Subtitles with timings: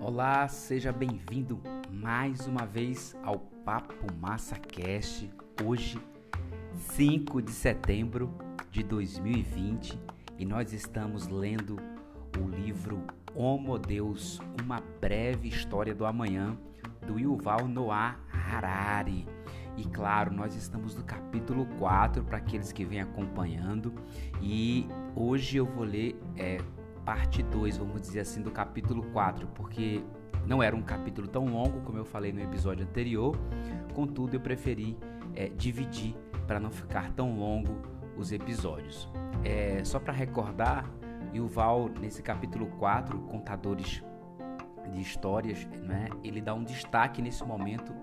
[0.00, 5.30] Olá, seja bem-vindo mais uma vez ao Papo Massa Cast.
[5.64, 6.00] Hoje,
[6.74, 8.34] 5 de setembro
[8.72, 9.96] de 2020,
[10.36, 11.76] e nós estamos lendo
[12.36, 16.58] o livro Homo Deus, uma breve história do amanhã,
[17.06, 19.28] do Yuval Noah Harari.
[19.76, 23.94] E claro, nós estamos no capítulo 4 para aqueles que vêm acompanhando.
[24.40, 26.58] E hoje eu vou ler é,
[27.04, 30.02] parte 2, vamos dizer assim, do capítulo 4, porque
[30.46, 33.36] não era um capítulo tão longo como eu falei no episódio anterior.
[33.94, 34.96] Contudo, eu preferi
[35.34, 36.14] é, dividir
[36.46, 37.76] para não ficar tão longo
[38.16, 39.08] os episódios.
[39.44, 40.84] É, só para recordar,
[41.34, 44.02] Yuval, nesse capítulo 4, Contadores
[44.92, 47.94] de Histórias, né, ele dá um destaque nesse momento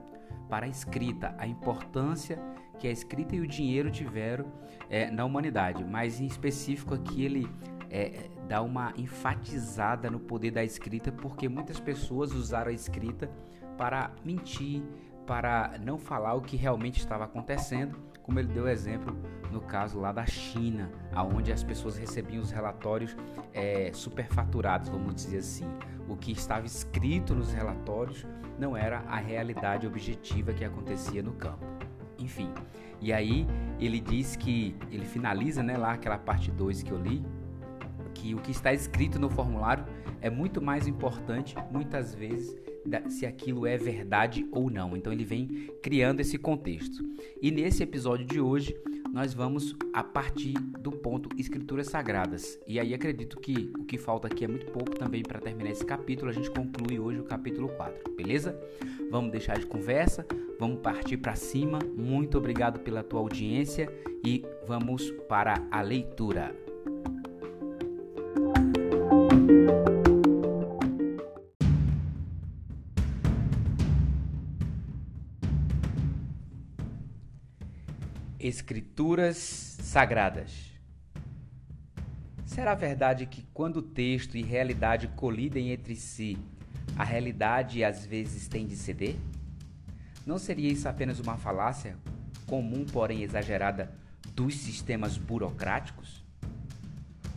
[0.50, 2.40] para a escrita, a importância
[2.80, 4.46] que a escrita e o dinheiro tiveram
[4.90, 7.50] é, na humanidade, mas em específico aqui ele
[7.90, 13.30] é, dá uma enfatizada no poder da escrita, porque muitas pessoas usaram a escrita
[13.78, 14.84] para mentir,
[15.26, 19.16] para não falar o que realmente estava acontecendo, como ele deu exemplo
[19.52, 23.16] no caso lá da China, aonde as pessoas recebiam os relatórios
[23.54, 25.66] é, superfaturados, vamos dizer assim.
[26.08, 28.26] O que estava escrito nos relatórios
[28.58, 31.66] não era a realidade objetiva que acontecia no campo.
[32.18, 32.50] Enfim,
[33.00, 33.46] e aí
[33.80, 37.24] ele diz que ele finaliza, né, lá aquela parte 2 que eu li,
[38.14, 39.86] que o que está escrito no formulário
[40.20, 42.58] é muito mais importante, muitas vezes,
[43.10, 44.98] se aquilo é verdade ou não.
[44.98, 47.04] Então ele vem criando esse contexto.
[47.42, 48.76] E nesse episódio de hoje,
[49.14, 52.60] nós vamos a partir do ponto Escrituras Sagradas.
[52.68, 55.86] E aí acredito que o que falta aqui é muito pouco também para terminar esse
[55.86, 56.30] capítulo.
[56.30, 58.60] A gente conclui hoje o capítulo 4, beleza?
[59.10, 60.26] Vamos deixar de conversa,
[60.60, 61.80] vamos partir para cima.
[61.96, 63.92] Muito obrigado pela tua audiência
[64.26, 66.56] e vamos para a leitura.
[78.48, 79.36] Escrituras
[79.82, 80.72] Sagradas.
[82.46, 86.38] Será verdade que quando texto e realidade colidem entre si,
[86.98, 89.18] a realidade às vezes tem de ceder?
[90.26, 91.98] Não seria isso apenas uma falácia,
[92.46, 93.94] comum porém exagerada,
[94.34, 96.24] dos sistemas burocráticos?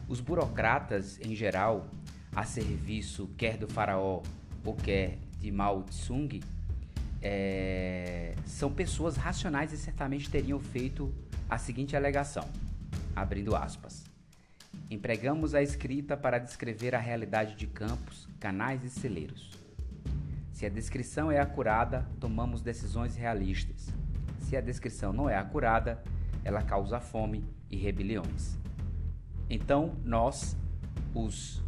[0.07, 1.91] Os burocratas, em geral,
[2.37, 4.23] a serviço quer do faraó
[4.65, 6.39] ou quer de Mao Tsung,
[7.23, 11.13] é, são pessoas racionais e certamente teriam feito
[11.49, 12.49] a seguinte alegação,
[13.15, 14.05] abrindo aspas.
[14.91, 19.51] Empregamos a escrita para descrever a realidade de campos, canais e celeiros.
[20.53, 23.89] Se a descrição é acurada, tomamos decisões realistas.
[24.41, 26.03] Se a descrição não é acurada,
[26.45, 28.59] ela causa fome e rebeliões.
[29.49, 30.57] Então, nós,
[31.15, 31.63] os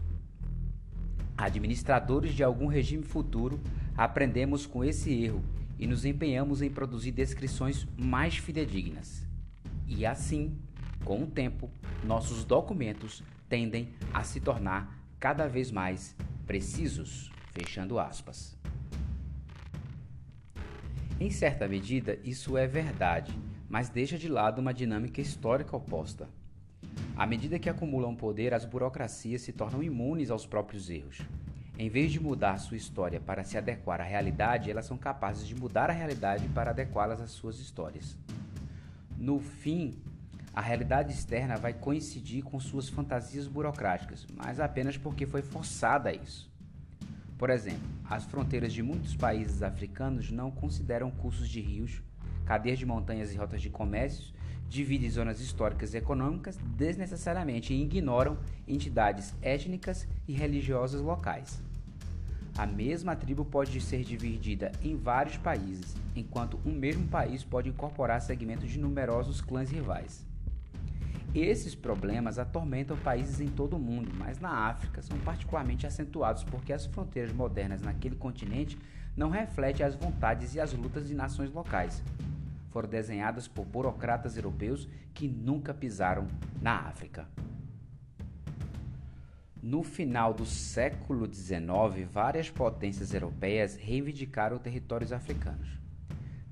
[1.36, 3.60] administradores de algum regime futuro,
[3.96, 5.42] aprendemos com esse erro
[5.78, 9.26] e nos empenhamos em produzir descrições mais fidedignas.
[9.86, 10.56] E assim,
[11.04, 11.70] com o tempo,
[12.04, 16.16] nossos documentos tendem a se tornar cada vez mais
[16.46, 17.30] precisos.
[17.52, 18.56] Fechando aspas.
[21.20, 23.32] Em certa medida, isso é verdade,
[23.68, 26.28] mas deixa de lado uma dinâmica histórica oposta.
[27.14, 31.20] À medida que acumulam poder, as burocracias se tornam imunes aos próprios erros.
[31.78, 35.54] Em vez de mudar sua história para se adequar à realidade, elas são capazes de
[35.54, 38.16] mudar a realidade para adequá-las às suas histórias.
[39.16, 39.98] No fim,
[40.54, 46.14] a realidade externa vai coincidir com suas fantasias burocráticas, mas apenas porque foi forçada a
[46.14, 46.52] isso.
[47.38, 52.02] Por exemplo, as fronteiras de muitos países africanos não consideram cursos de rios,
[52.44, 54.34] cadeias de montanhas e rotas de comércios,
[54.72, 61.62] dividem zonas históricas e econômicas desnecessariamente e ignoram entidades étnicas e religiosas locais.
[62.56, 68.20] A mesma tribo pode ser dividida em vários países, enquanto um mesmo país pode incorporar
[68.22, 70.26] segmentos de numerosos clãs rivais.
[71.34, 76.72] Esses problemas atormentam países em todo o mundo, mas na África são particularmente acentuados porque
[76.72, 78.78] as fronteiras modernas naquele continente
[79.14, 82.02] não refletem as vontades e as lutas de nações locais.
[82.72, 86.26] Foram desenhadas por burocratas europeus que nunca pisaram
[86.60, 87.28] na África.
[89.62, 95.68] No final do século XIX, várias potências europeias reivindicaram territórios africanos.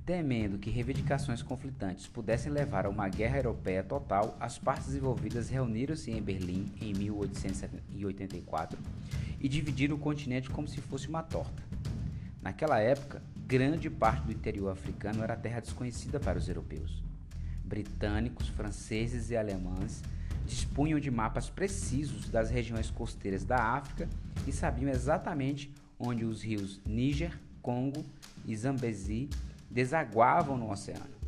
[0.05, 6.11] Temendo que reivindicações conflitantes pudessem levar a uma guerra europeia total, as partes envolvidas reuniram-se
[6.11, 8.79] em Berlim em 1884
[9.41, 11.63] e dividiram o continente como se fosse uma torta.
[12.43, 17.03] Naquela época, grande parte do interior africano era terra desconhecida para os europeus.
[17.65, 20.05] Britânicos, franceses e alemães
[20.47, 24.09] dispunham de mapas precisos das regiões costeiras da África
[24.47, 28.05] e sabiam exatamente onde os rios Níger, Congo
[28.47, 29.29] e Zambezi
[29.69, 31.19] desaguavam no oceano.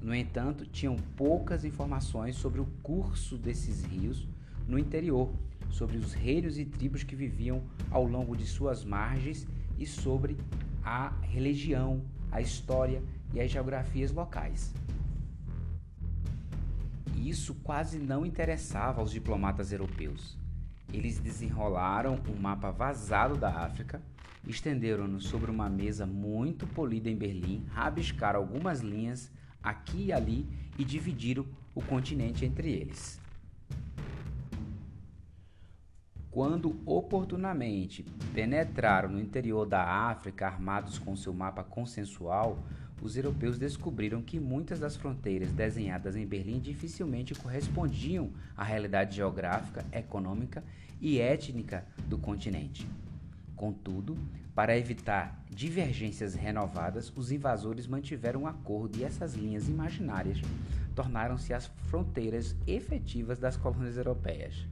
[0.00, 4.26] No entanto, tinham poucas informações sobre o curso desses rios
[4.66, 5.32] no interior,
[5.70, 9.46] sobre os reinos e tribos que viviam ao longo de suas margens
[9.78, 10.36] e sobre
[10.84, 13.02] a religião, a história
[13.32, 14.72] e as geografias locais.
[17.16, 20.36] Isso quase não interessava aos diplomatas europeus.
[20.92, 24.02] Eles desenrolaram um mapa vazado da África,
[24.46, 29.30] estenderam-no sobre uma mesa muito polida em Berlim, rabiscaram algumas linhas
[29.62, 30.46] aqui e ali
[30.76, 33.20] e dividiram o continente entre eles.
[36.32, 42.58] Quando oportunamente penetraram no interior da África armados com seu mapa consensual,
[43.02, 49.84] os europeus descobriram que muitas das fronteiras desenhadas em Berlim dificilmente correspondiam à realidade geográfica,
[49.92, 50.64] econômica
[51.02, 52.88] e étnica do continente.
[53.54, 54.16] Contudo,
[54.54, 60.40] para evitar divergências renovadas, os invasores mantiveram um acordo e essas linhas imaginárias
[60.94, 64.71] tornaram-se as fronteiras efetivas das colônias europeias.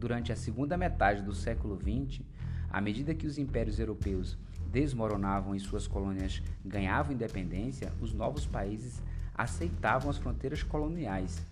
[0.00, 2.22] Durante a segunda metade do século XX,
[2.70, 4.38] à medida que os impérios europeus
[4.72, 9.02] desmoronavam e suas colônias ganhavam independência, os novos países
[9.34, 11.44] aceitavam as fronteiras coloniais,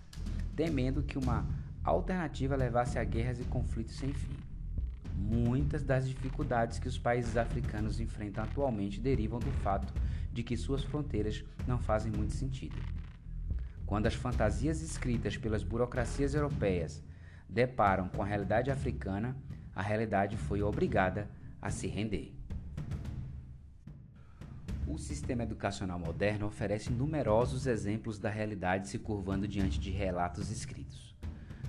[0.55, 1.45] temendo que uma
[1.83, 4.35] alternativa levasse a guerras e conflitos sem fim.
[5.15, 9.93] Muitas das dificuldades que os países africanos enfrentam atualmente derivam do fato
[10.33, 12.81] de que suas fronteiras não fazem muito sentido.
[13.85, 17.03] Quando as fantasias escritas pelas burocracias europeias
[17.49, 19.35] deparam com a realidade africana,
[19.75, 21.29] a realidade foi obrigada
[21.61, 22.33] a se render.
[24.87, 31.15] O sistema educacional moderno oferece numerosos exemplos da realidade se curvando diante de relatos escritos.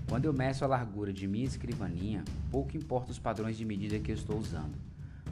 [0.08, 4.10] Quando eu meço a largura de minha escrivaninha, pouco importa os padrões de medida que
[4.10, 4.74] eu estou usando.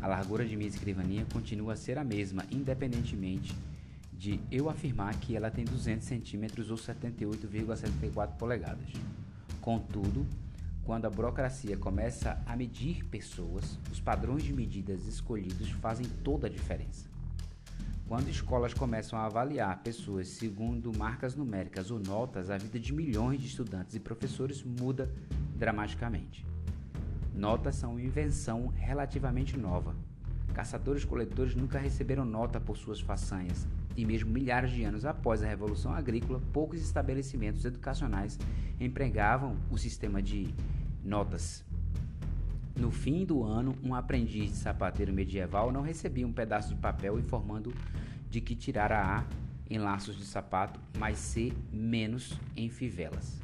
[0.01, 3.57] A largura de minha escrivaninha continua a ser a mesma, independentemente
[4.13, 8.89] de eu afirmar que ela tem 200 centímetros ou 78,74 polegadas.
[9.69, 10.27] Contudo,
[10.83, 16.51] quando a burocracia começa a medir pessoas, os padrões de medidas escolhidos fazem toda a
[16.51, 17.07] diferença.
[18.07, 23.43] Quando escolas começam a avaliar pessoas segundo marcas numéricas ou notas, a vida de milhões
[23.43, 25.13] de estudantes e professores muda
[25.55, 26.47] dramaticamente.
[27.35, 29.95] Notas são uma invenção relativamente nova.
[30.55, 33.67] Caçadores-coletores nunca receberam nota por suas façanhas,
[33.99, 38.39] e mesmo milhares de anos após a Revolução Agrícola, poucos estabelecimentos educacionais
[38.79, 40.55] empregavam o sistema de
[41.05, 41.65] notas.
[42.79, 47.19] No fim do ano, um aprendiz de sapateiro medieval não recebia um pedaço de papel
[47.19, 47.75] informando
[48.31, 49.25] de que tirara A
[49.69, 53.41] em laços de sapato, mas C menos em fivelas.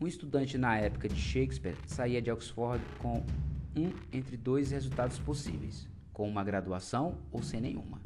[0.00, 3.24] Um estudante na época de Shakespeare saía de Oxford com
[3.76, 8.00] um entre dois resultados possíveis, com uma graduação ou sem nenhuma.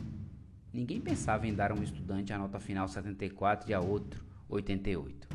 [0.76, 5.26] Ninguém pensava em dar a um estudante a nota final 74 e a outro 88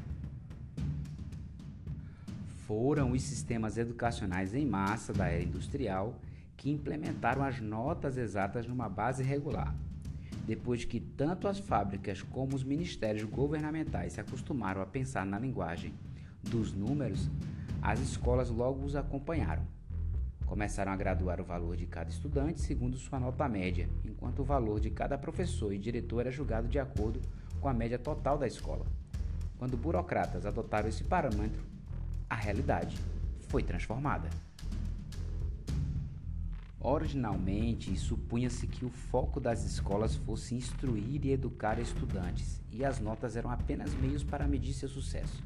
[2.67, 6.13] foram os sistemas educacionais em massa da era industrial
[6.55, 9.75] que implementaram as notas exatas numa base regular.
[10.45, 15.91] Depois que tanto as fábricas como os ministérios governamentais se acostumaram a pensar na linguagem
[16.43, 17.31] dos números,
[17.81, 19.65] as escolas logo os acompanharam.
[20.51, 24.81] Começaram a graduar o valor de cada estudante segundo sua nota média, enquanto o valor
[24.81, 27.21] de cada professor e diretor era julgado de acordo
[27.61, 28.85] com a média total da escola.
[29.57, 31.63] Quando burocratas adotaram esse parâmetro,
[32.29, 32.97] a realidade
[33.47, 34.29] foi transformada.
[36.81, 43.37] Originalmente, supunha-se que o foco das escolas fosse instruir e educar estudantes, e as notas
[43.37, 45.41] eram apenas meios para medir seu sucesso.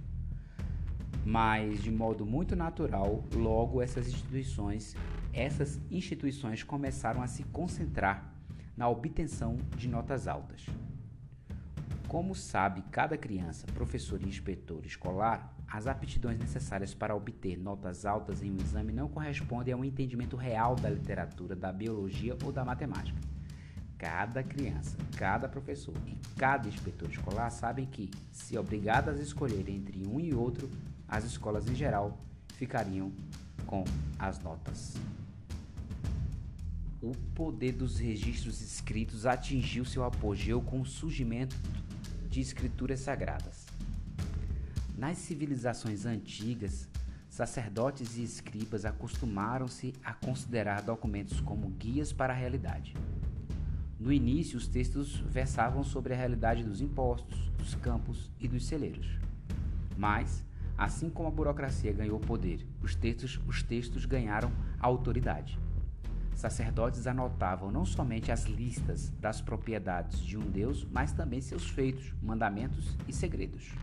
[1.25, 4.95] Mas, de modo muito natural, logo essas instituições,
[5.33, 8.31] essas instituições começaram a se concentrar
[8.77, 10.67] na obtenção de notas altas.
[12.07, 18.43] Como sabe cada criança, professor e inspetor escolar, as aptidões necessárias para obter notas altas
[18.43, 22.63] em um exame não correspondem a um entendimento real da literatura, da biologia ou da
[22.63, 23.19] matemática.
[23.97, 30.05] Cada criança, cada professor e cada inspetor escolar sabem que, se obrigadas a escolher entre
[30.07, 30.69] um e outro,
[31.07, 32.17] as escolas em geral
[32.55, 33.11] ficariam
[33.65, 33.83] com
[34.17, 34.95] as notas.
[37.01, 41.55] O poder dos registros escritos atingiu seu apogeu com o surgimento
[42.29, 43.65] de escrituras sagradas.
[44.97, 46.87] Nas civilizações antigas,
[47.29, 52.95] sacerdotes e escribas acostumaram-se a considerar documentos como guias para a realidade.
[53.99, 59.19] No início, os textos versavam sobre a realidade dos impostos, dos campos e dos celeiros.
[59.97, 60.45] Mas,
[60.77, 65.57] Assim como a burocracia ganhou poder, os textos, os textos ganharam autoridade.
[66.33, 72.13] Sacerdotes anotavam não somente as listas das propriedades de um Deus, mas também seus feitos,
[72.21, 73.73] mandamentos e segredos.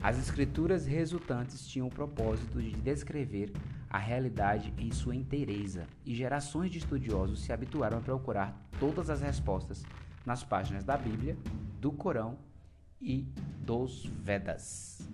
[0.00, 3.52] As escrituras resultantes tinham o propósito de descrever
[3.90, 9.20] a realidade em sua inteireza, e gerações de estudiosos se habituaram a procurar todas as
[9.20, 9.84] respostas
[10.24, 11.36] nas páginas da Bíblia,
[11.80, 12.38] do Corão
[13.00, 13.26] e
[13.64, 15.08] dos Vedas.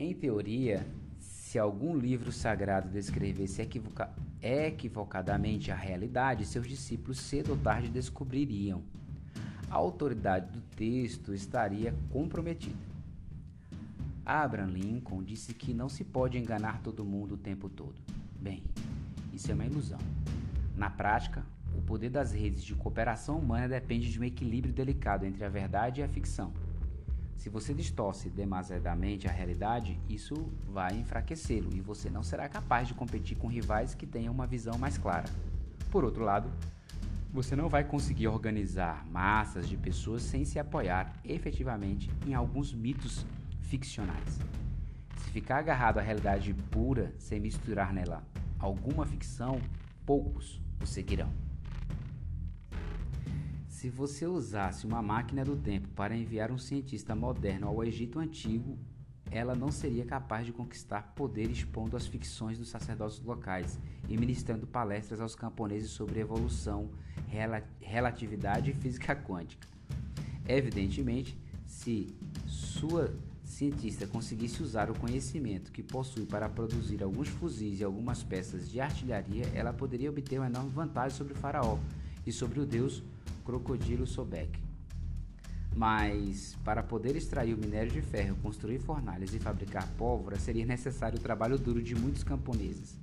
[0.00, 0.86] Em teoria,
[1.18, 4.08] se algum livro sagrado descrevesse equivoca
[4.40, 8.80] equivocadamente a realidade, seus discípulos cedo ou tarde descobririam.
[9.68, 12.78] A autoridade do texto estaria comprometida.
[14.24, 18.00] Abraham Lincoln disse que não se pode enganar todo mundo o tempo todo.
[18.40, 18.62] Bem,
[19.32, 19.98] isso é uma ilusão.
[20.76, 21.44] Na prática,
[21.76, 26.02] o poder das redes de cooperação humana depende de um equilíbrio delicado entre a verdade
[26.02, 26.52] e a ficção.
[27.38, 30.34] Se você distorce demasiadamente a realidade, isso
[30.66, 34.76] vai enfraquecê-lo e você não será capaz de competir com rivais que tenham uma visão
[34.76, 35.30] mais clara.
[35.88, 36.50] Por outro lado,
[37.32, 43.24] você não vai conseguir organizar massas de pessoas sem se apoiar efetivamente em alguns mitos
[43.60, 44.40] ficcionais.
[45.18, 48.26] Se ficar agarrado à realidade pura sem misturar nela
[48.58, 49.60] alguma ficção,
[50.04, 51.47] poucos o seguirão.
[53.78, 58.76] Se você usasse uma máquina do tempo para enviar um cientista moderno ao Egito Antigo,
[59.30, 64.66] ela não seria capaz de conquistar poder expondo as ficções dos sacerdotes locais e ministrando
[64.66, 66.90] palestras aos camponeses sobre evolução,
[67.28, 69.68] rela relatividade e física quântica.
[70.48, 72.12] Evidentemente, se
[72.48, 78.68] sua cientista conseguisse usar o conhecimento que possui para produzir alguns fuzis e algumas peças
[78.68, 81.78] de artilharia, ela poderia obter uma enorme vantagem sobre o faraó
[82.26, 83.04] e sobre o deus
[83.48, 84.60] crocodilo Sobek.
[85.74, 91.18] Mas para poder extrair o minério de ferro, construir fornalhas e fabricar pólvora, seria necessário
[91.18, 92.98] o trabalho duro de muitos camponeses.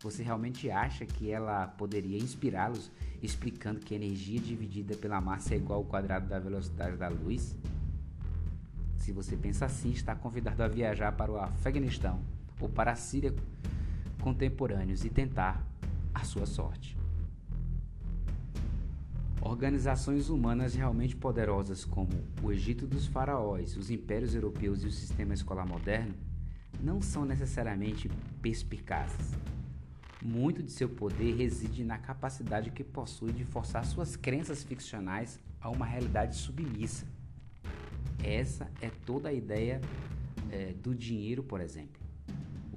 [0.00, 2.90] Você realmente acha que ela poderia inspirá-los
[3.22, 7.54] explicando que a energia dividida pela massa é igual ao quadrado da velocidade da luz?
[8.96, 12.20] Se você pensa assim, está convidado a viajar para o Afeganistão
[12.60, 13.32] ou para a Síria
[14.20, 15.64] contemporâneos e tentar
[16.12, 17.05] a sua sorte.
[19.48, 22.10] Organizações humanas realmente poderosas como
[22.42, 26.14] o Egito dos faraós, os impérios europeus e o sistema escolar moderno
[26.80, 28.10] não são necessariamente
[28.42, 29.36] perspicazes.
[30.20, 35.70] Muito de seu poder reside na capacidade que possui de forçar suas crenças ficcionais a
[35.70, 37.06] uma realidade submissa.
[38.24, 39.80] Essa é toda a ideia
[40.50, 42.05] é, do dinheiro, por exemplo.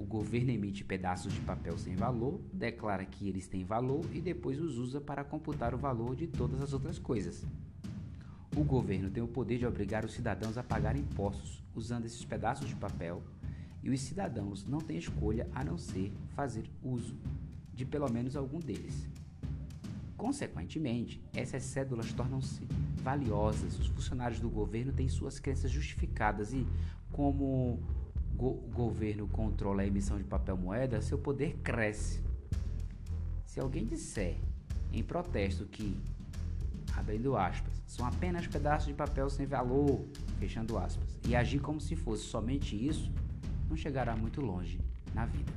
[0.00, 4.58] O governo emite pedaços de papel sem valor, declara que eles têm valor e depois
[4.58, 7.44] os usa para computar o valor de todas as outras coisas.
[8.56, 12.66] O governo tem o poder de obrigar os cidadãos a pagar impostos usando esses pedaços
[12.66, 13.22] de papel
[13.82, 17.14] e os cidadãos não têm escolha a não ser fazer uso
[17.74, 19.06] de pelo menos algum deles.
[20.16, 22.66] Consequentemente, essas cédulas tornam-se
[23.02, 23.78] valiosas.
[23.78, 26.66] Os funcionários do governo têm suas crenças justificadas e,
[27.12, 27.78] como
[28.40, 32.22] go governo controla a emissão de papel moeda, seu poder cresce.
[33.44, 34.38] Se alguém disser
[34.90, 35.94] em protesto que,
[36.96, 40.06] abrindo aspas, são apenas pedaços de papel sem valor,
[40.38, 43.12] fechando aspas, e agir como se fosse somente isso,
[43.68, 44.80] não chegará muito longe
[45.12, 45.52] na vida.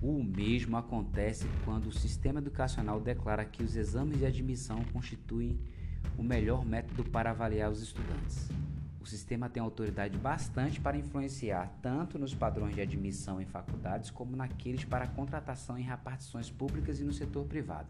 [0.00, 5.58] O mesmo acontece quando o sistema educacional declara que os exames de admissão constituem
[6.16, 8.48] o melhor método para avaliar os estudantes.
[9.08, 14.84] Sistema tem autoridade bastante para influenciar tanto nos padrões de admissão em faculdades como naqueles
[14.84, 17.88] para contratação em repartições públicas e no setor privado.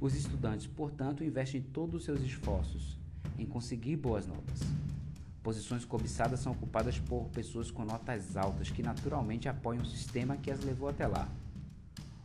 [0.00, 2.98] Os estudantes, portanto, investem todos os seus esforços
[3.38, 4.60] em conseguir boas notas.
[5.42, 10.50] Posições cobiçadas são ocupadas por pessoas com notas altas que naturalmente apoiam o sistema que
[10.50, 11.28] as levou até lá.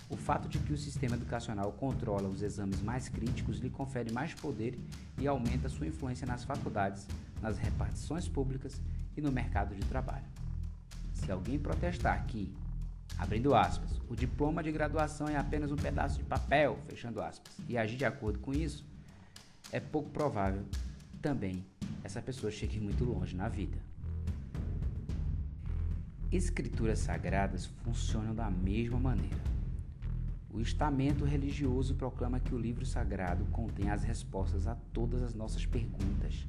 [0.09, 4.33] O fato de que o sistema educacional controla os exames mais críticos lhe confere mais
[4.33, 4.79] poder
[5.19, 7.05] e aumenta sua influência nas faculdades,
[7.41, 8.81] nas repartições públicas
[9.15, 10.25] e no mercado de trabalho.
[11.13, 12.53] Se alguém protestar que,
[13.17, 17.77] abrindo aspas, o diploma de graduação é apenas um pedaço de papel, fechando aspas, e
[17.77, 18.85] agir de acordo com isso,
[19.71, 20.63] é pouco provável
[21.21, 21.65] também
[22.03, 23.77] essa pessoa chegue muito longe na vida.
[26.31, 29.57] Escrituras sagradas funcionam da mesma maneira.
[30.49, 35.65] O estamento religioso proclama que o livro sagrado contém as respostas a todas as nossas
[35.65, 36.47] perguntas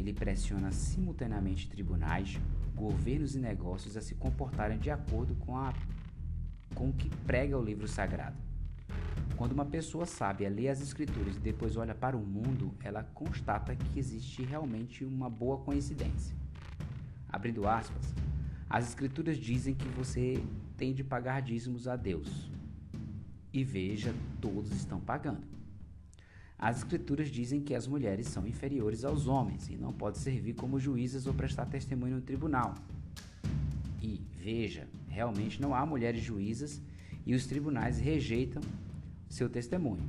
[0.00, 2.40] ele pressiona simultaneamente tribunais,
[2.74, 5.74] governos e negócios a se comportarem de acordo com, a,
[6.74, 8.36] com o que prega o livro sagrado.
[9.36, 13.74] Quando uma pessoa sábia lê as escrituras e depois olha para o mundo, ela constata
[13.74, 16.36] que existe realmente uma boa coincidência.
[17.28, 18.14] Abrindo aspas,
[18.68, 20.42] as escrituras dizem que você
[20.76, 22.50] tem de pagar dízimos a Deus.
[23.52, 25.59] E veja, todos estão pagando.
[26.62, 30.78] As escrituras dizem que as mulheres são inferiores aos homens e não podem servir como
[30.78, 32.74] juízes ou prestar testemunho no tribunal.
[34.02, 36.78] E veja, realmente não há mulheres juízas
[37.24, 38.60] e os tribunais rejeitam
[39.26, 40.04] seu testemunho.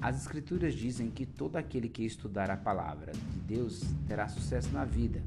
[0.00, 4.84] As Escrituras dizem que todo aquele que estudar a palavra de Deus terá sucesso na
[4.84, 5.22] vida.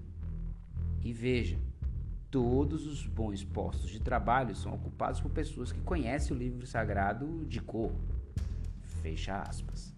[1.02, 1.58] E veja,
[2.30, 7.46] todos os bons postos de trabalho são ocupados por pessoas que conhecem o livro sagrado
[7.46, 7.94] de cor.
[9.02, 9.94] Fecha aspas.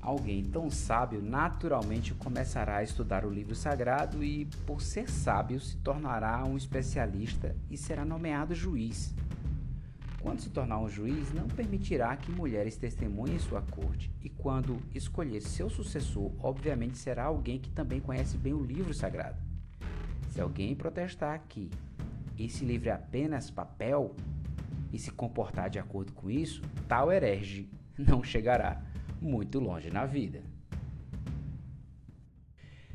[0.00, 5.76] Alguém tão sábio naturalmente começará a estudar o livro sagrado e, por ser sábio, se
[5.76, 9.14] tornará um especialista e será nomeado juiz.
[10.22, 15.40] Quando se tornar um juiz, não permitirá que mulheres testemunhem sua corte, e quando escolher
[15.40, 19.38] seu sucessor, obviamente será alguém que também conhece bem o livro sagrado.
[20.30, 21.70] Se alguém protestar que
[22.38, 24.14] esse livro é apenas papel
[24.92, 28.82] e se comportar de acordo com isso, tal herege não chegará
[29.20, 30.42] muito longe na vida.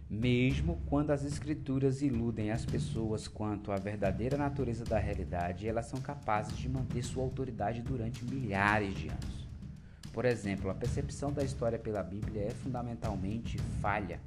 [0.10, 6.00] Mesmo quando as escrituras iludem as pessoas quanto à verdadeira natureza da realidade, elas são
[6.00, 9.48] capazes de manter sua autoridade durante milhares de anos.
[10.14, 14.22] Por exemplo, a percepção da história pela Bíblia é fundamentalmente falha,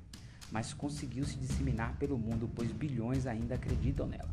[0.50, 4.28] mas conseguiu se disseminar pelo mundo, pois bilhões ainda acreditam nela.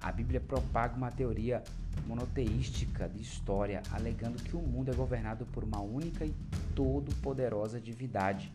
[0.00, 1.62] A Bíblia propaga uma teoria
[2.06, 6.34] monoteística de história, alegando que o mundo é governado por uma única e
[6.74, 8.52] todo-poderosa divindade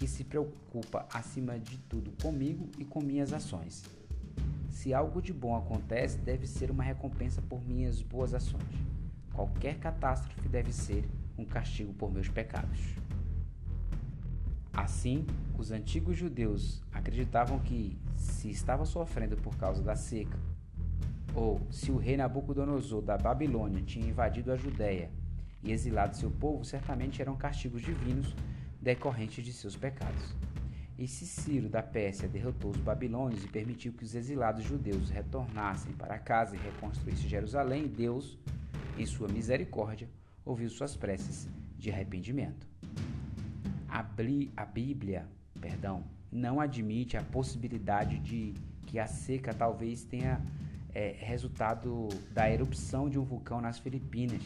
[0.00, 3.84] que se preocupa acima de tudo comigo e com minhas ações.
[4.70, 8.64] Se algo de bom acontece, deve ser uma recompensa por minhas boas ações.
[9.34, 12.80] Qualquer catástrofe deve ser um castigo por meus pecados.
[14.72, 15.26] Assim,
[15.58, 20.38] os antigos judeus acreditavam que, se estava sofrendo por causa da seca,
[21.34, 25.10] ou se o rei Nabucodonosor da Babilônia tinha invadido a Judéia
[25.62, 28.34] e exilado seu povo, certamente eram castigos divinos
[28.80, 30.34] decorrentes de seus pecados.
[30.98, 35.92] E se Ciro da Pérsia derrotou os babilônios e permitiu que os exilados judeus retornassem
[35.92, 38.38] para casa e reconstruíssem Jerusalém, Deus,
[38.98, 40.08] em sua misericórdia,
[40.44, 42.68] ouviu suas preces de arrependimento.
[43.88, 45.26] A Bíblia,
[45.58, 48.54] perdão, não admite a possibilidade de
[48.86, 50.44] que a seca talvez tenha
[50.94, 54.42] é, resultado da erupção de um vulcão nas Filipinas,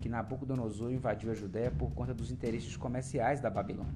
[0.00, 3.94] que Nabucodonosor invadiu a Judéia por conta dos interesses comerciais da Babilônia,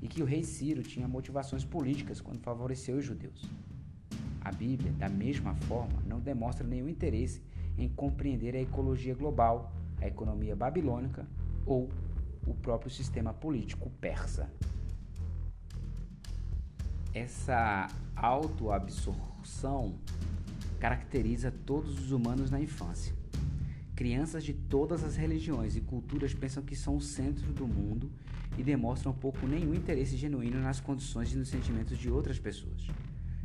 [0.00, 3.48] e que o rei Ciro tinha motivações políticas quando favoreceu os judeus.
[4.40, 7.42] A Bíblia, da mesma forma, não demonstra nenhum interesse
[7.78, 11.26] em compreender a ecologia global, a economia babilônica
[11.64, 11.88] ou
[12.46, 14.50] o próprio sistema político persa.
[17.14, 19.94] Essa autoabsorção
[20.82, 23.14] caracteriza todos os humanos na infância.
[23.94, 28.10] Crianças de todas as religiões e culturas pensam que são o centro do mundo
[28.58, 32.88] e demonstram pouco nenhum interesse genuíno nas condições e nos sentimentos de outras pessoas.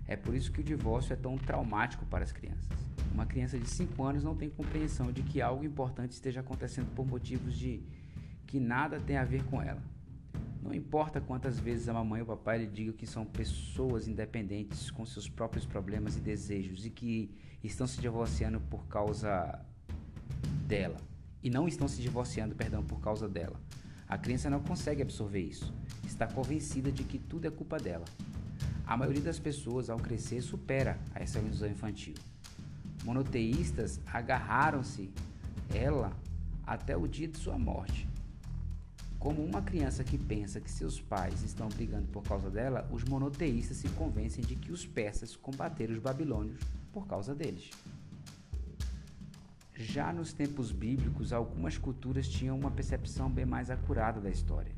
[0.08, 2.76] É por isso que o divórcio é tão traumático para as crianças.
[3.14, 7.06] Uma criança de 5 anos não tem compreensão de que algo importante esteja acontecendo por
[7.06, 7.84] motivos de
[8.48, 9.84] que nada tem a ver com ela.
[10.68, 14.92] Não importa quantas vezes a mamãe ou o papai lhe digam que são pessoas independentes
[14.92, 17.32] com seus próprios problemas e desejos e que
[17.64, 19.66] estão se divorciando por causa
[20.68, 20.98] dela
[21.42, 23.58] e não estão se divorciando, perdão, por causa dela.
[24.10, 25.74] A criança não consegue absorver isso.
[26.06, 28.04] Está convencida de que tudo é culpa dela.
[28.86, 32.16] A maioria das pessoas, ao crescer, supera essa ilusão infantil.
[33.06, 35.10] Monoteístas agarraram-se
[35.74, 36.12] ela
[36.66, 38.06] até o dia de sua morte.
[39.20, 43.78] Como uma criança que pensa que seus pais estão brigando por causa dela, os monoteístas
[43.78, 46.60] se convencem de que os persas combateram os babilônios
[46.94, 47.72] por causa deles.
[49.74, 54.72] Já nos tempos bíblicos, algumas culturas tinham uma percepção bem mais acurada da história.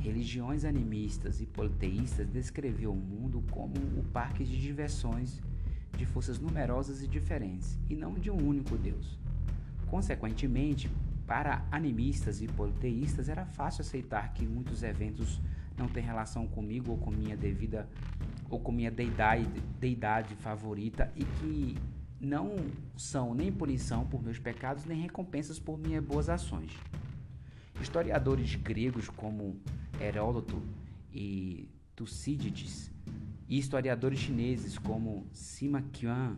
[0.00, 5.40] Religiões animistas e politeístas descreviam o mundo como o parque de diversões
[5.96, 9.18] de forças numerosas e diferentes, e não de um único Deus.
[9.86, 10.90] Consequentemente,
[11.26, 15.40] para animistas e politeístas era fácil aceitar que muitos eventos
[15.76, 17.88] não têm relação comigo ou com minha devida
[18.48, 19.44] ou com minha deidade,
[19.80, 21.76] deidade favorita e que
[22.20, 22.56] não
[22.96, 26.72] são nem punição por meus pecados nem recompensas por minhas boas ações.
[27.80, 29.60] Historiadores gregos como
[30.00, 30.62] Heródoto
[31.12, 32.90] e Tucídides
[33.48, 36.36] e historiadores chineses como Sima Qian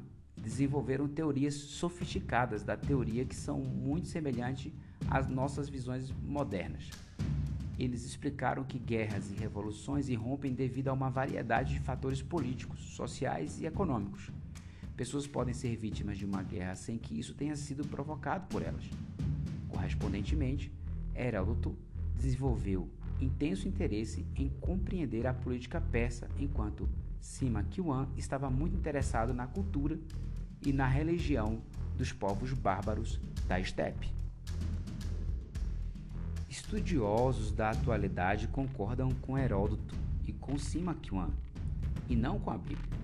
[0.49, 4.73] desenvolveram teorias sofisticadas da teoria que são muito semelhantes
[5.09, 6.91] às nossas visões modernas.
[7.79, 13.61] Eles explicaram que guerras e revoluções irrompem devido a uma variedade de fatores políticos, sociais
[13.61, 14.31] e econômicos.
[14.97, 18.89] Pessoas podem ser vítimas de uma guerra sem que isso tenha sido provocado por elas.
[19.69, 20.73] Correspondentemente,
[21.15, 21.77] Heródoto
[22.17, 22.89] desenvolveu
[23.21, 26.89] intenso interesse em compreender a política persa, enquanto
[27.21, 29.99] Sima Qian estava muito interessado na cultura
[30.65, 31.63] e na religião
[31.97, 34.13] dos povos bárbaros da estepe.
[36.49, 39.95] Estudiosos da atualidade concordam com Heródoto
[40.27, 41.31] e com Sima Qian,
[42.09, 42.99] e não com a Bíblia.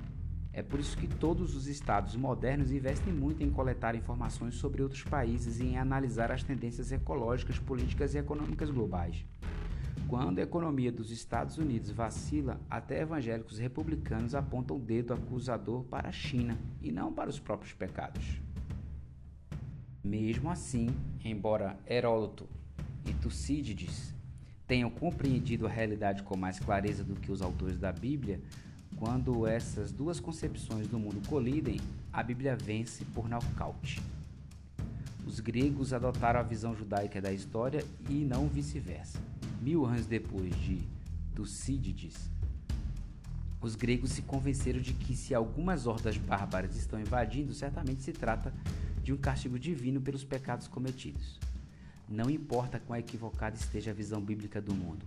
[0.53, 5.03] É por isso que todos os estados modernos investem muito em coletar informações sobre outros
[5.03, 9.25] países e em analisar as tendências ecológicas, políticas e econômicas globais.
[10.15, 16.09] Quando a economia dos Estados Unidos vacila, até evangélicos republicanos apontam o dedo acusador para
[16.09, 18.41] a China e não para os próprios pecados.
[20.05, 22.49] Mesmo assim, embora Heródoto
[23.05, 24.15] e Tucídides
[24.69, 28.41] tenham compreendido a realidade com mais clareza do que os autores da Bíblia,
[28.95, 31.81] quando essas duas concepções do mundo colidem,
[32.13, 34.01] a Bíblia vence por nocaute.
[35.27, 39.19] Os gregos adotaram a visão judaica da história e não vice-versa.
[39.65, 40.87] Mil anos depois de
[41.35, 42.31] Tucídides,
[43.63, 48.53] os gregos se convenceram de que se algumas hordas bárbaras estão invadindo, certamente se trata
[49.03, 51.41] de um castigo divino pelos pecados cometidos.
[52.07, 55.03] Não importa quão equivocada esteja a visão bíblica do mundo,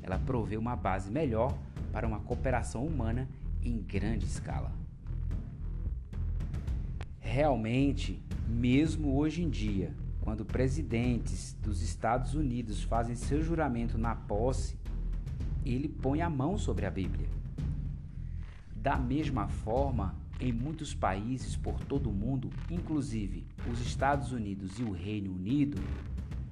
[0.00, 1.58] ela provê uma base melhor
[1.92, 3.28] para uma cooperação humana
[3.64, 4.72] em grande escala.
[7.18, 9.92] Realmente, mesmo hoje em dia,
[10.28, 14.76] quando presidentes dos Estados Unidos fazem seu juramento na posse,
[15.64, 17.26] ele põe a mão sobre a Bíblia.
[18.76, 24.82] Da mesma forma, em muitos países por todo o mundo, inclusive os Estados Unidos e
[24.82, 25.80] o Reino Unido,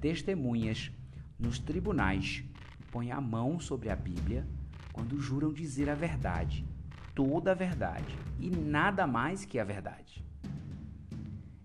[0.01, 0.91] testemunhas
[1.37, 2.43] nos tribunais
[2.91, 4.47] põem a mão sobre a Bíblia
[4.91, 6.65] quando juram dizer a verdade,
[7.13, 10.25] toda a verdade e nada mais que a verdade.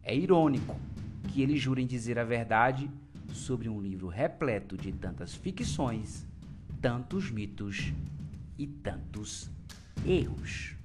[0.03, 0.77] É irônico
[1.29, 2.91] que eles jurem dizer a verdade
[3.33, 6.27] sobre um livro repleto de tantas ficções,
[6.81, 7.93] tantos mitos
[8.59, 9.51] e tantos
[10.05, 10.77] erros.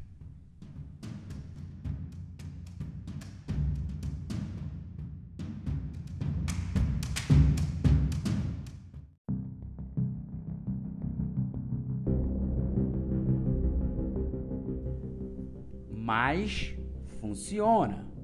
[16.07, 16.73] mas
[17.19, 18.16] funciona.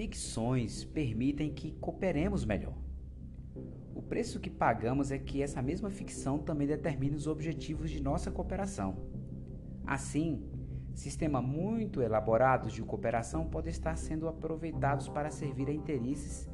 [0.00, 2.72] Ficções permitem que cooperemos melhor.
[3.94, 8.30] O preço que pagamos é que essa mesma ficção também determina os objetivos de nossa
[8.30, 8.96] cooperação.
[9.86, 10.42] Assim,
[10.94, 16.48] sistemas muito elaborados de cooperação podem estar sendo aproveitados para servir a interesses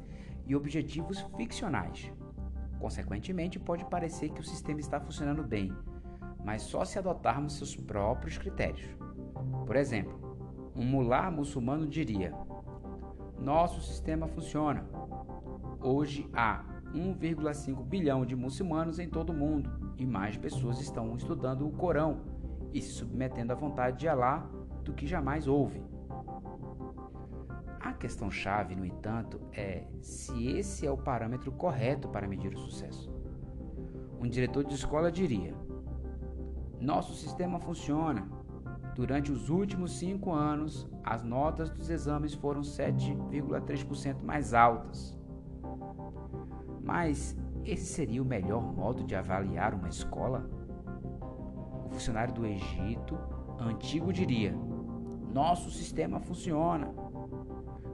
[0.45, 2.11] e objetivos ficcionais.
[2.77, 5.71] Consequentemente, pode parecer que o sistema está funcionando bem,
[6.43, 8.89] mas só se adotarmos seus próprios critérios.
[9.65, 10.19] Por exemplo,
[10.75, 12.35] um mulá muçulmano diria:
[13.39, 14.85] Nosso sistema funciona.
[15.79, 21.67] Hoje há 1,5 bilhão de muçulmanos em todo o mundo e mais pessoas estão estudando
[21.67, 22.21] o Corão
[22.73, 24.49] e se submetendo à vontade de Alá
[24.83, 25.81] do que jamais houve.
[27.79, 32.57] A questão chave, no entanto, é se esse é o parâmetro correto para medir o
[32.57, 33.09] sucesso.
[34.19, 35.53] Um diretor de escola diria:
[36.81, 38.27] Nosso sistema funciona,
[38.97, 45.15] Durante os últimos cinco anos, as notas dos exames foram 7,3% mais altas.
[46.81, 50.49] Mas esse seria o melhor modo de avaliar uma escola?
[51.85, 53.15] O funcionário do Egito
[53.59, 54.57] antigo diria:
[55.31, 56.87] Nosso sistema funciona.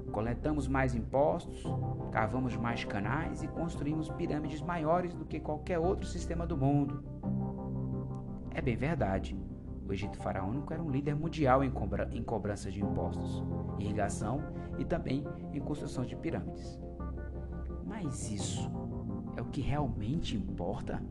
[0.10, 1.66] Coletamos mais impostos,
[2.14, 7.04] cavamos mais canais e construímos pirâmides maiores do que qualquer outro sistema do mundo.
[8.52, 9.36] É bem verdade.
[9.88, 13.44] O Egito faraônico era um líder mundial em, cobra, em cobrança de impostos,
[13.78, 14.42] irrigação
[14.78, 16.80] e também em construção de pirâmides.
[17.86, 18.72] Mas isso
[19.36, 21.02] é o que realmente importa?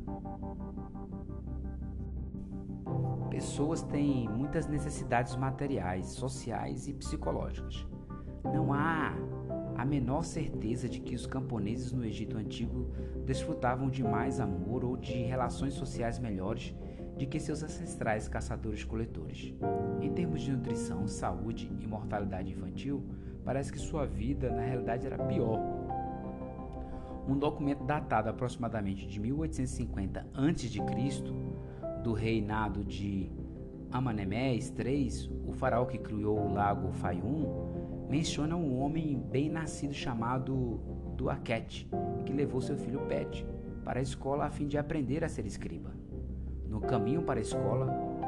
[3.30, 7.86] Pessoas têm muitas necessidades materiais, sociais e psicológicas.
[8.44, 9.14] Não há
[9.76, 12.90] a menor certeza de que os camponeses no Egito antigo
[13.24, 16.74] desfrutavam de mais amor ou de relações sociais melhores
[17.16, 19.54] de que seus ancestrais caçadores-coletores.
[20.00, 23.04] Em termos de nutrição, saúde e mortalidade infantil,
[23.44, 25.60] parece que sua vida na realidade era pior.
[27.28, 31.42] Um documento datado aproximadamente de 1850 a.C.,
[32.02, 33.30] do reinado de
[33.92, 37.46] Amanemés 3, o faraó que criou o lago Fayum,
[38.08, 40.80] menciona um homem bem nascido chamado
[41.16, 41.88] Duaquete,
[42.26, 43.46] que levou seu filho Pet
[43.84, 46.01] para a escola a fim de aprender a ser escriba.
[46.72, 47.84] No caminho para a escola,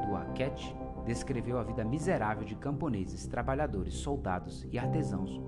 [0.07, 0.76] Duaquete
[1.07, 5.40] descreveu a vida miserável de camponeses, trabalhadores, soldados e artesãos,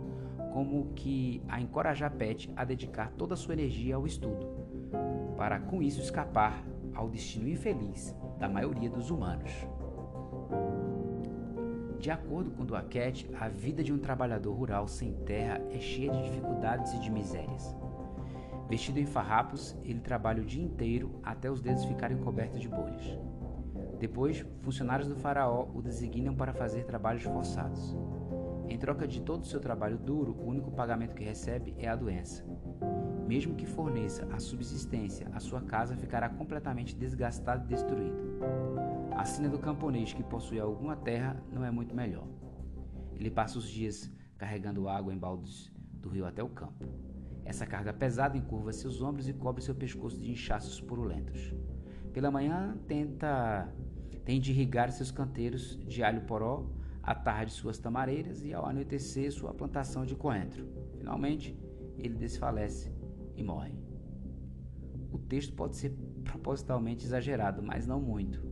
[0.55, 4.49] como que a encorajar Pet a dedicar toda a sua energia ao estudo,
[5.37, 9.53] para com isso escapar ao destino infeliz da maioria dos humanos.
[11.99, 16.23] De acordo com Duaquete, a vida de um trabalhador rural sem terra é cheia de
[16.23, 17.77] dificuldades e de misérias.
[18.69, 23.17] Vestido em farrapos, ele trabalha o dia inteiro até os dedos ficarem cobertos de bolhas.
[23.99, 27.97] Depois, funcionários do faraó o designam para fazer trabalhos forçados.
[28.69, 31.95] Em troca de todo o seu trabalho duro, o único pagamento que recebe é a
[31.95, 32.45] doença.
[33.27, 38.19] Mesmo que forneça a subsistência, a sua casa ficará completamente desgastada e destruída.
[39.17, 42.27] A sina do camponês que possui alguma terra não é muito melhor.
[43.15, 46.85] Ele passa os dias carregando água em baldes do rio até o campo.
[47.47, 51.55] Essa carga pesada encurva seus ombros e cobre seu pescoço de inchaços purulentos.
[52.13, 53.73] Pela manhã, tenta
[54.25, 56.69] tem irrigar seus canteiros de alho poró,
[57.01, 60.67] à tarde suas tamareiras e ao anoitecer sua plantação de coentro.
[60.99, 61.57] Finalmente,
[61.97, 62.93] ele desfalece
[63.37, 63.73] e morre.
[65.13, 68.43] O texto pode ser propositalmente exagerado, mas não muito.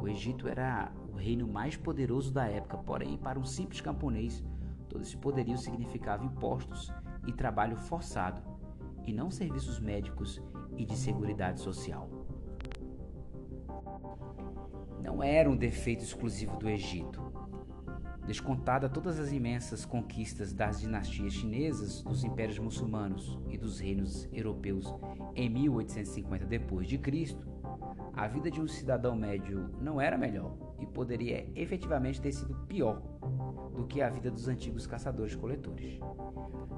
[0.00, 4.44] O Egito era o reino mais poderoso da época, porém, para um simples camponês,
[4.88, 6.92] todo esse poderio significava impostos
[7.26, 8.42] e trabalho forçado,
[9.04, 10.42] e não serviços médicos
[10.76, 12.08] e de seguridade social
[15.16, 17.22] não era um defeito exclusivo do Egito.
[18.26, 24.84] Descontada todas as imensas conquistas das dinastias chinesas, dos impérios muçulmanos e dos reinos europeus
[25.34, 27.38] em 1850 d.C.,
[28.14, 33.00] a vida de um cidadão médio não era melhor e poderia efetivamente ter sido pior
[33.74, 36.00] do que a vida dos antigos caçadores-coletores.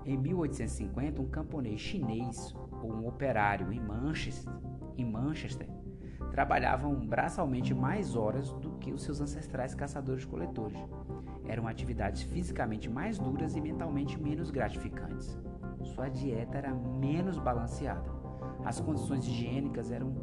[0.05, 4.53] Em 1850, um camponês chinês ou um operário em Manchester,
[4.97, 5.69] em Manchester
[6.31, 10.79] trabalhavam braçalmente mais horas do que os seus ancestrais caçadores-coletores.
[11.47, 15.39] Eram atividades fisicamente mais duras e mentalmente menos gratificantes.
[15.83, 18.11] Sua dieta era menos balanceada.
[18.65, 20.15] As condições higiênicas eram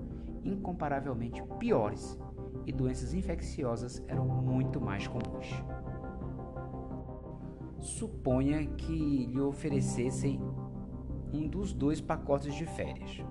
[0.44, 2.20] incomparavelmente piores
[2.66, 5.48] e doenças infecciosas eram muito mais comuns.
[7.80, 10.42] Suponha que lhe oferecessem
[11.34, 13.24] um dos dois pacotes de férias.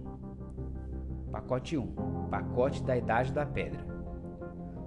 [1.31, 3.85] Pacote 1 Pacote da Idade da Pedra.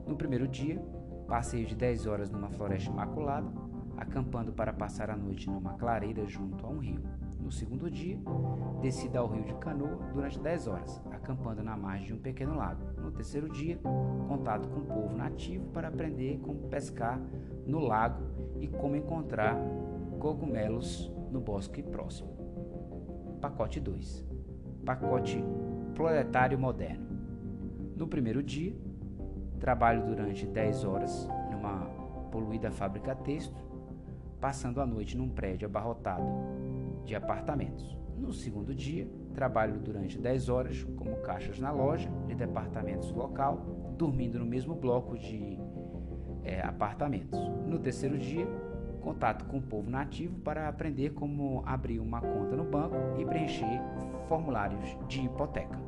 [0.08, 0.80] No primeiro dia,
[1.28, 3.52] passeio de 10 horas numa floresta imaculada,
[3.98, 7.04] acampando para passar a noite numa clareira junto a um rio.
[7.42, 8.18] No segundo dia,
[8.82, 12.82] descida ao rio de canoa durante 10 horas, acampando na margem de um pequeno lago.
[13.02, 13.78] No terceiro dia,
[14.30, 17.20] contato com o povo nativo para aprender como pescar
[17.66, 18.24] no lago
[18.62, 19.58] e como encontrar
[20.20, 22.30] cogumelos no bosque próximo.
[23.42, 24.26] Pacote 2.
[24.86, 25.44] Pacote
[25.94, 27.06] proletário moderno.
[27.98, 28.74] No primeiro dia,
[29.60, 31.88] trabalho durante 10 horas numa
[32.32, 33.58] poluída fábrica têxtil,
[34.40, 36.24] passando a noite num prédio abarrotado
[37.04, 37.98] de apartamentos.
[38.18, 44.40] No segundo dia, trabalho durante 10 horas como caixas na loja de departamentos local, dormindo
[44.40, 45.60] no mesmo bloco de
[46.44, 47.40] é, apartamentos.
[47.66, 48.48] No terceiro dia,
[49.02, 53.82] contato com o povo nativo para aprender como abrir uma conta no banco e preencher
[54.28, 55.80] formulários de hipoteca.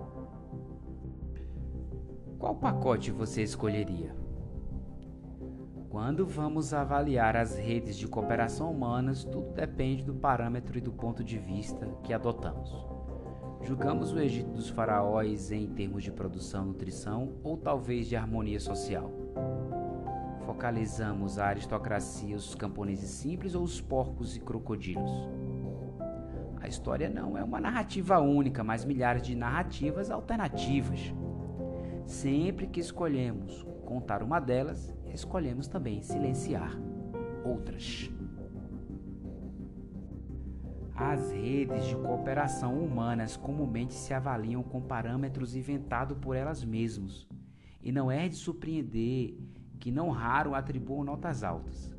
[2.38, 4.19] Qual pacote você escolheria?
[5.90, 11.24] Quando vamos avaliar as redes de cooperação humanas, tudo depende do parâmetro e do ponto
[11.24, 12.72] de vista que adotamos.
[13.64, 19.12] Julgamos o Egito dos faraós em termos de produção, nutrição ou talvez de harmonia social?
[20.46, 25.12] Focalizamos a aristocracia, os camponeses simples ou os porcos e crocodilos?
[26.62, 31.12] A história não é uma narrativa única, mas milhares de narrativas alternativas.
[32.06, 36.78] Sempre que escolhemos contar uma delas, escolhemos também silenciar
[37.44, 38.12] outras.
[40.96, 47.26] As redes de cooperação humanas comumente se avaliam com parâmetros inventados por elas mesmas,
[47.82, 49.38] e não é de surpreender
[49.80, 51.96] que não raro atribuam notas altas.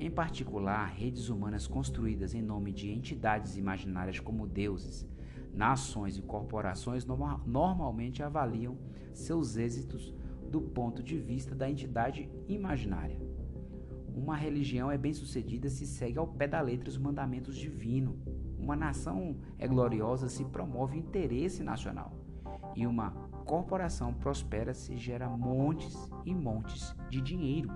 [0.00, 5.06] Em particular, redes humanas construídas em nome de entidades imaginárias como deuses,
[5.52, 7.06] nações e corporações
[7.46, 8.76] normalmente avaliam
[9.12, 10.14] seus êxitos
[10.54, 13.20] do ponto de vista da entidade imaginária.
[14.14, 18.14] Uma religião é bem-sucedida se segue ao pé da letra os mandamentos divinos.
[18.56, 22.16] Uma nação é gloriosa se promove interesse nacional.
[22.76, 23.10] E uma
[23.44, 27.72] corporação prospera se gera montes e montes de dinheiro.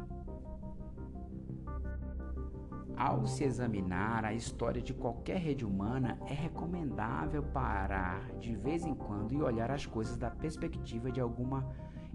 [2.96, 8.94] Ao se examinar a história de qualquer rede humana, é recomendável parar de vez em
[8.94, 11.68] quando e olhar as coisas da perspectiva de alguma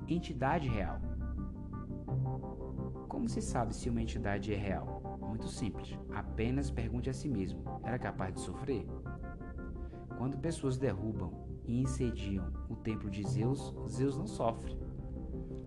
[0.07, 0.99] entidade real.
[3.07, 5.19] Como se sabe se uma entidade é real?
[5.21, 5.97] Muito simples.
[6.13, 8.87] Apenas pergunte a si mesmo: era capaz de sofrer?
[10.17, 11.31] Quando pessoas derrubam
[11.65, 14.77] e incendiam o templo de Zeus, Zeus não sofre.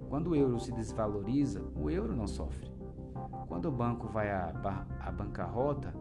[0.08, 2.70] Quando o euro se desvaloriza, o euro não sofre.
[3.48, 4.52] Quando o banco vai à,
[5.00, 5.94] à bancarrota,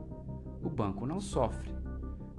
[0.64, 1.76] o banco não sofre.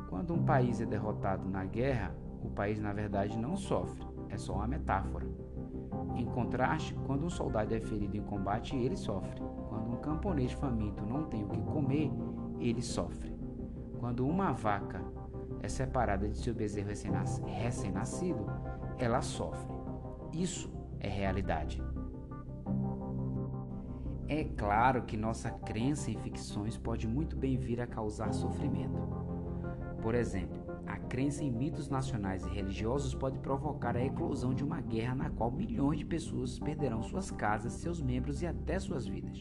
[0.09, 4.55] Quando um país é derrotado na guerra, o país na verdade não sofre, é só
[4.55, 5.27] uma metáfora.
[6.17, 9.41] Em contraste, quando um soldado é ferido em combate, ele sofre.
[9.69, 12.11] Quando um camponês faminto não tem o que comer,
[12.59, 13.37] ele sofre.
[13.99, 15.05] Quando uma vaca
[15.61, 18.47] é separada de seu bezerro recém-nascido,
[18.99, 19.75] ela sofre.
[20.33, 21.83] Isso é realidade.
[24.29, 28.99] É claro que nossa crença em ficções pode muito bem vir a causar sofrimento.
[30.03, 34.81] Por exemplo, a crença em mitos nacionais e religiosos pode provocar a eclosão de uma
[34.81, 39.39] guerra na qual milhões de pessoas perderão suas casas, seus membros e até suas vidas.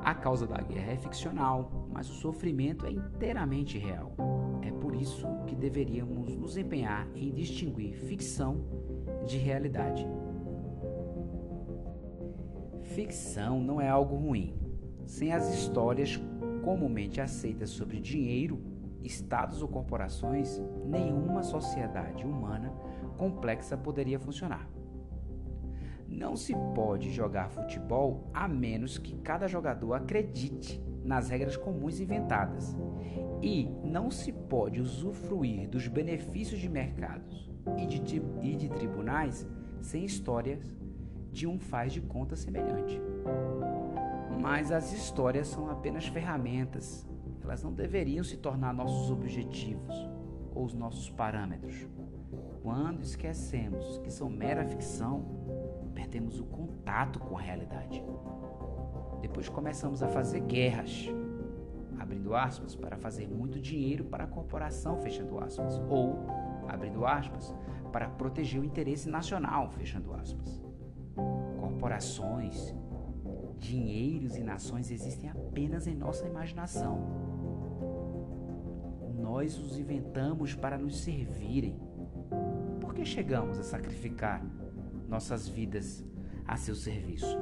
[0.00, 4.14] A causa da guerra é ficcional, mas o sofrimento é inteiramente real.
[4.62, 8.64] É por isso que deveríamos nos empenhar em distinguir ficção
[9.26, 10.06] de realidade.
[12.82, 14.54] Ficção não é algo ruim.
[15.04, 16.20] Sem as histórias
[16.62, 18.60] comumente aceitas sobre dinheiro,
[19.06, 22.72] estados ou corporações, nenhuma sociedade humana
[23.16, 24.68] complexa poderia funcionar.
[26.08, 32.76] Não se pode jogar futebol a menos que cada jogador acredite nas regras comuns inventadas.
[33.42, 39.46] E não se pode usufruir dos benefícios de mercados e de, e de tribunais
[39.80, 40.76] sem histórias
[41.30, 43.00] de um faz de conta semelhante.
[44.40, 47.06] Mas as histórias são apenas ferramentas,
[47.46, 49.94] elas não deveriam se tornar nossos objetivos
[50.54, 51.88] ou os nossos parâmetros.
[52.62, 55.24] Quando esquecemos que são mera ficção,
[55.94, 58.02] perdemos o contato com a realidade.
[59.20, 61.08] Depois começamos a fazer guerras,
[61.98, 66.18] abrindo aspas, para fazer muito dinheiro para a corporação, fechando aspas, ou,
[66.68, 67.54] abrindo aspas,
[67.92, 70.60] para proteger o interesse nacional, fechando aspas.
[71.60, 72.74] Corporações,
[73.58, 77.25] dinheiros e nações existem apenas em nossa imaginação.
[79.36, 81.78] Nós os inventamos para nos servirem.
[82.80, 84.42] Por que chegamos a sacrificar
[85.06, 86.02] nossas vidas
[86.46, 87.36] a seu serviço?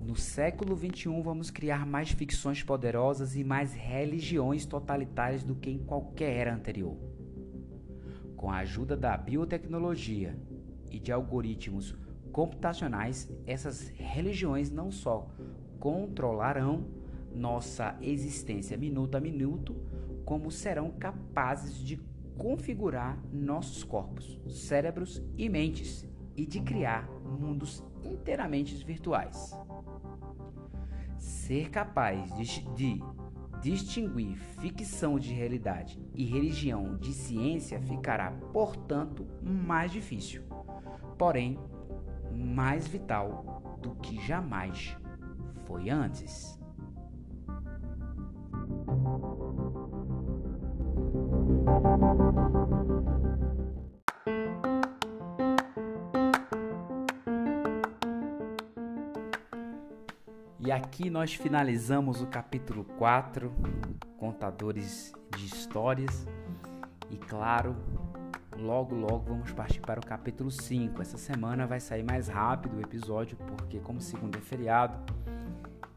[0.00, 5.84] No século XXI, vamos criar mais ficções poderosas e mais religiões totalitárias do que em
[5.84, 6.96] qualquer era anterior.
[8.38, 10.34] Com a ajuda da biotecnologia
[10.90, 11.94] e de algoritmos
[12.32, 15.28] computacionais, essas religiões não só
[15.78, 16.96] controlarão
[17.34, 19.76] nossa existência minuto a minuto,
[20.24, 22.00] como serão capazes de
[22.36, 29.58] configurar nossos corpos, cérebros e mentes e de criar mundos inteiramente virtuais.
[31.16, 33.02] Ser capaz de, de
[33.60, 40.42] distinguir ficção de realidade e religião de ciência ficará, portanto, mais difícil,
[41.18, 41.58] porém,
[42.32, 44.96] mais vital do que jamais
[45.64, 46.57] foi antes.
[60.60, 63.50] E aqui nós finalizamos o capítulo 4,
[64.18, 66.26] Contadores de Histórias.
[67.10, 67.74] E claro,
[68.54, 71.00] logo logo vamos partir para o capítulo 5.
[71.00, 74.98] Essa semana vai sair mais rápido o episódio, porque como segundo é feriado,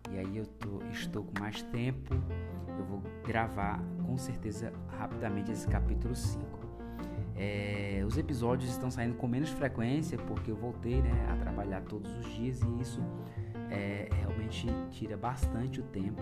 [0.09, 2.13] e aí eu tô, estou com mais tempo,
[2.77, 3.79] eu vou gravar
[4.11, 6.43] com certeza rapidamente esse capítulo 5.
[7.33, 12.11] É, os episódios estão saindo com menos frequência porque eu voltei né, a trabalhar todos
[12.17, 13.01] os dias e isso
[13.69, 16.21] é, realmente tira bastante o tempo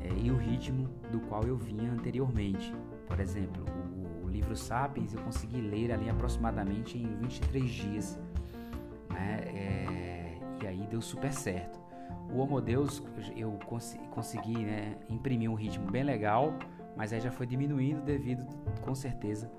[0.00, 2.72] é, e o ritmo do qual eu vinha anteriormente.
[3.08, 3.64] Por exemplo,
[4.22, 8.20] o, o, livro Sapiens eu consegui ler ali aproximadamente em 23 dias.
[9.08, 9.40] Né?
[9.46, 11.80] É, e aí deu super certo.
[12.32, 13.02] O Homo Deus
[13.36, 16.54] eu cons consegui né, imprimir um ritmo bem legal,
[16.96, 18.46] mas aí já foi diminuindo devido,
[18.82, 19.50] com certeza,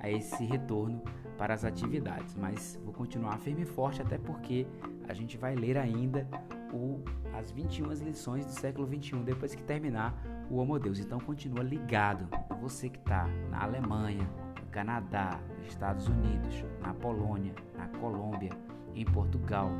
[0.00, 1.02] a esse retorno
[1.36, 2.34] para as atividades.
[2.34, 4.66] Mas vou continuar firme e forte, até porque
[5.08, 6.26] a gente vai ler ainda
[6.72, 7.00] o,
[7.34, 10.14] as 21 lições do século 21 depois que terminar
[10.50, 10.98] o Homo Deus.
[10.98, 12.28] Então continua ligado.
[12.60, 14.28] você que está na Alemanha,
[14.60, 18.50] no Canadá, nos Estados Unidos, na Polônia, na Colômbia,
[18.94, 19.70] em Portugal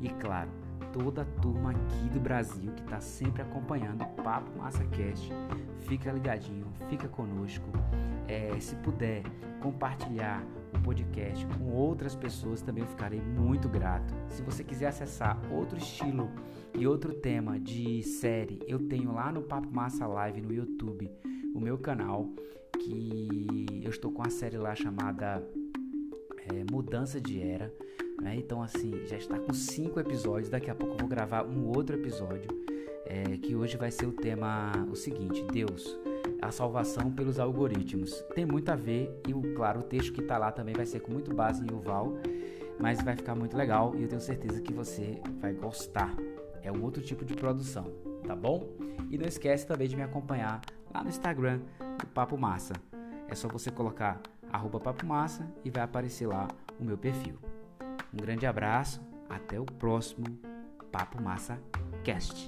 [0.00, 0.50] e, claro,
[0.94, 5.28] toda a turma aqui do Brasil que está sempre acompanhando o Papo Massa Cast.
[5.80, 7.66] Fica ligadinho, fica conosco.
[8.28, 9.24] É, se puder
[9.60, 10.40] compartilhar
[10.72, 14.14] o podcast com outras pessoas, também eu ficarei muito grato.
[14.28, 16.30] Se você quiser acessar outro estilo
[16.72, 21.10] e outro tema de série, eu tenho lá no Papo Massa Live no YouTube
[21.54, 22.28] o meu canal,
[22.78, 25.44] que eu estou com a série lá chamada
[26.52, 27.72] é, Mudança de Era.
[28.24, 28.36] Né?
[28.36, 30.48] Então, assim, já está com cinco episódios.
[30.48, 32.48] Daqui a pouco eu vou gravar um outro episódio.
[33.04, 35.94] É, que hoje vai ser o tema o seguinte: Deus,
[36.40, 38.24] a salvação pelos algoritmos.
[38.34, 41.12] Tem muito a ver, e claro, o texto que está lá também vai ser com
[41.12, 42.14] muito base em Uval,
[42.80, 46.16] mas vai ficar muito legal e eu tenho certeza que você vai gostar.
[46.62, 47.92] É um outro tipo de produção,
[48.26, 48.70] tá bom?
[49.10, 50.62] E não esquece também de me acompanhar
[50.94, 51.60] lá no Instagram
[51.98, 52.72] do Papo Massa.
[53.28, 54.18] É só você colocar
[54.50, 56.48] arroba Papo Massa e vai aparecer lá
[56.80, 57.34] o meu perfil.
[58.14, 60.38] Um grande abraço, até o próximo
[60.92, 61.58] Papo Massa
[62.04, 62.46] Cast.